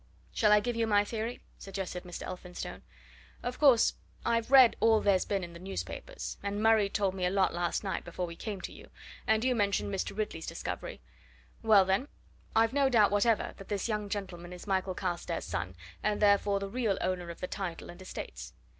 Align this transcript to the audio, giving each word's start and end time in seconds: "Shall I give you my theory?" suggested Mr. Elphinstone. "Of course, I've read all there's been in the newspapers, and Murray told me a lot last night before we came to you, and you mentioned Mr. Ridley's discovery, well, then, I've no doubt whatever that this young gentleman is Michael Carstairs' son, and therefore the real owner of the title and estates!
"Shall 0.33 0.51
I 0.51 0.61
give 0.61 0.75
you 0.75 0.87
my 0.87 1.03
theory?" 1.05 1.41
suggested 1.59 2.03
Mr. 2.05 2.23
Elphinstone. 2.23 2.81
"Of 3.43 3.59
course, 3.59 3.93
I've 4.25 4.49
read 4.49 4.75
all 4.79 4.99
there's 4.99 5.25
been 5.25 5.43
in 5.43 5.53
the 5.53 5.59
newspapers, 5.59 6.37
and 6.41 6.59
Murray 6.59 6.89
told 6.89 7.13
me 7.13 7.23
a 7.23 7.29
lot 7.29 7.53
last 7.53 7.83
night 7.83 8.03
before 8.03 8.25
we 8.25 8.35
came 8.35 8.61
to 8.61 8.73
you, 8.73 8.89
and 9.27 9.43
you 9.43 9.53
mentioned 9.53 9.93
Mr. 9.93 10.17
Ridley's 10.17 10.47
discovery, 10.47 11.01
well, 11.61 11.85
then, 11.85 12.07
I've 12.55 12.73
no 12.73 12.89
doubt 12.89 13.11
whatever 13.11 13.53
that 13.57 13.67
this 13.67 13.87
young 13.87 14.09
gentleman 14.09 14.53
is 14.53 14.65
Michael 14.65 14.95
Carstairs' 14.95 15.45
son, 15.45 15.75
and 16.01 16.19
therefore 16.19 16.59
the 16.59 16.67
real 16.67 16.97
owner 16.99 17.29
of 17.29 17.39
the 17.39 17.45
title 17.47 17.91
and 17.91 18.01
estates! 18.01 18.53